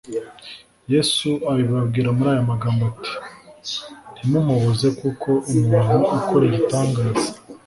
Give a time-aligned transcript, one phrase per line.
[0.93, 3.11] Yesu abibabwira muri aya magambo ati:
[4.15, 7.27] «Ntimumubuze kuko umuntu ukora igitangaza